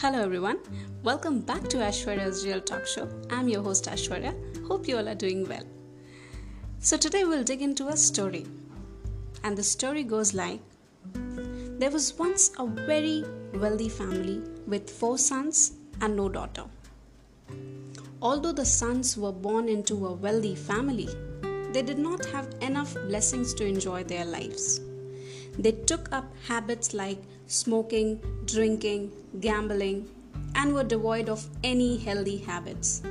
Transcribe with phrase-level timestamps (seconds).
[0.00, 0.56] Hello everyone,
[1.02, 3.06] welcome back to Ashwarya's Real Talk Show.
[3.28, 4.32] I'm your host Ashwarya.
[4.66, 5.64] Hope you all are doing well.
[6.78, 8.46] So today we'll dig into a story.
[9.44, 10.60] And the story goes like
[11.12, 16.64] There was once a very wealthy family with four sons and no daughter.
[18.22, 21.10] Although the sons were born into a wealthy family,
[21.74, 24.80] they did not have enough blessings to enjoy their lives.
[25.58, 30.08] They took up habits like smoking, drinking, gambling,
[30.54, 33.02] and were devoid of any healthy habits.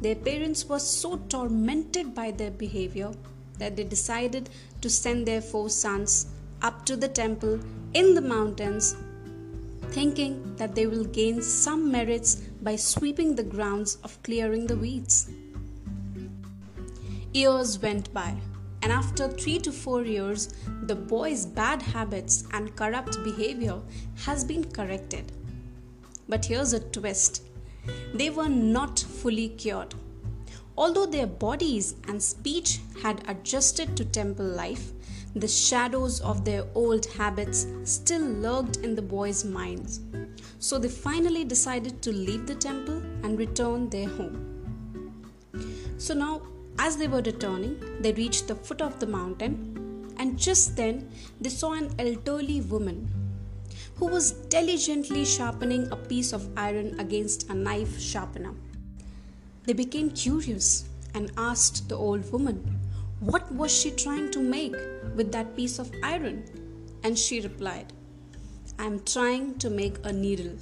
[0.00, 3.12] Their parents were so tormented by their behavior
[3.58, 4.48] that they decided
[4.80, 6.26] to send their four sons
[6.62, 7.60] up to the temple
[7.94, 8.96] in the mountains,
[9.90, 15.30] thinking that they will gain some merits by sweeping the grounds of clearing the weeds.
[17.32, 18.36] Years went by
[18.82, 23.80] and after three to four years, the boy's bad habits and corrupt behavior
[24.24, 25.32] has been corrected.
[26.28, 27.42] But here's a twist
[28.14, 29.94] they were not fully cured.
[30.76, 34.92] Although their bodies and speech had adjusted to temple life,
[35.34, 40.00] the shadows of their old habits still lurked in the boys' minds.
[40.58, 44.46] So they finally decided to leave the temple and return their home.
[45.98, 46.42] So now
[46.82, 51.50] as they were returning, they reached the foot of the mountain, and just then they
[51.50, 52.98] saw an elderly woman
[53.96, 58.54] who was diligently sharpening a piece of iron against a knife sharpener.
[59.64, 62.80] They became curious and asked the old woman,
[63.20, 64.76] What was she trying to make
[65.14, 66.44] with that piece of iron?
[67.04, 67.92] And she replied,
[68.78, 70.56] I am trying to make a needle.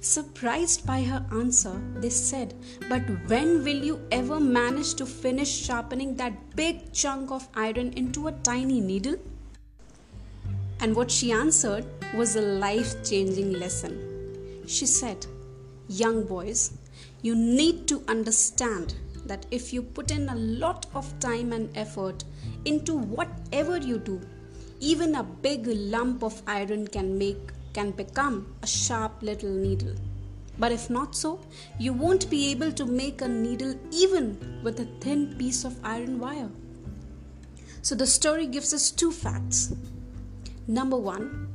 [0.00, 2.54] Surprised by her answer, they said,
[2.88, 8.28] But when will you ever manage to finish sharpening that big chunk of iron into
[8.28, 9.16] a tiny needle?
[10.80, 14.64] And what she answered was a life changing lesson.
[14.66, 15.26] She said,
[15.88, 16.72] Young boys,
[17.22, 18.94] you need to understand
[19.26, 22.24] that if you put in a lot of time and effort
[22.64, 24.20] into whatever you do,
[24.80, 29.94] even a big lump of iron can make can become a sharp little needle.
[30.58, 31.40] But if not so,
[31.78, 36.18] you won't be able to make a needle even with a thin piece of iron
[36.18, 36.50] wire.
[37.82, 39.74] So the story gives us two facts.
[40.66, 41.48] Number one,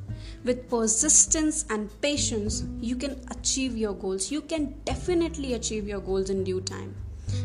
[0.45, 4.31] with persistence and patience, you can achieve your goals.
[4.31, 6.95] You can definitely achieve your goals in due time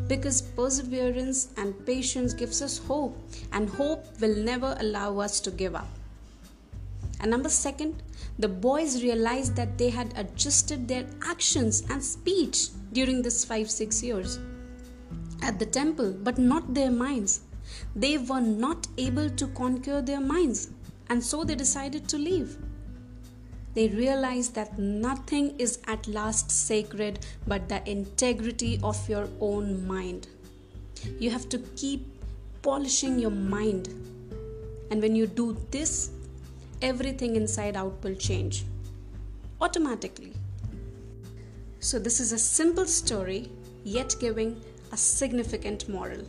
[0.06, 3.16] because perseverance and patience gives us hope
[3.52, 5.88] and hope will never allow us to give up
[7.20, 8.02] and number second,
[8.38, 14.02] the boys realized that they had adjusted their actions and speech during this 5 6
[14.02, 14.38] years
[15.42, 17.40] at the temple, but not their minds.
[17.94, 20.68] They were not able to conquer their minds,
[21.10, 22.56] and so they decided to leave.
[23.74, 30.28] They realized that nothing is at last sacred but the integrity of your own mind.
[31.18, 32.06] You have to keep
[32.62, 33.88] polishing your mind.
[34.90, 36.10] And when you do this,
[36.82, 38.64] everything inside out will change
[39.60, 40.32] automatically.
[41.80, 43.50] So, this is a simple story,
[43.84, 44.60] yet giving
[44.92, 46.24] a significant moral.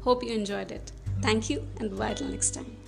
[0.00, 0.92] Hope you enjoyed it.
[1.20, 2.81] Thank you, and bye till next time.